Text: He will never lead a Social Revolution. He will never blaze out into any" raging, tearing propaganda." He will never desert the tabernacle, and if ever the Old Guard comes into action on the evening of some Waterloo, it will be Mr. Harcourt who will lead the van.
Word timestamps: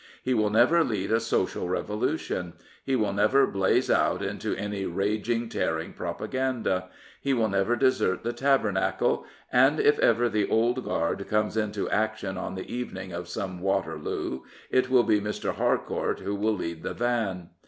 He 0.23 0.33
will 0.33 0.49
never 0.49 0.83
lead 0.83 1.11
a 1.11 1.19
Social 1.19 1.69
Revolution. 1.69 2.53
He 2.83 2.95
will 2.95 3.13
never 3.13 3.45
blaze 3.45 3.87
out 3.91 4.23
into 4.23 4.55
any" 4.55 4.83
raging, 4.87 5.47
tearing 5.47 5.93
propaganda." 5.93 6.89
He 7.21 7.35
will 7.35 7.49
never 7.49 7.75
desert 7.75 8.23
the 8.23 8.33
tabernacle, 8.33 9.25
and 9.51 9.79
if 9.79 9.99
ever 9.99 10.27
the 10.27 10.49
Old 10.49 10.83
Guard 10.83 11.27
comes 11.27 11.55
into 11.55 11.87
action 11.91 12.35
on 12.35 12.55
the 12.55 12.67
evening 12.73 13.13
of 13.13 13.27
some 13.27 13.59
Waterloo, 13.59 14.41
it 14.71 14.89
will 14.89 15.03
be 15.03 15.21
Mr. 15.21 15.53
Harcourt 15.57 16.21
who 16.21 16.33
will 16.33 16.55
lead 16.55 16.81
the 16.81 16.95
van. 16.95 17.49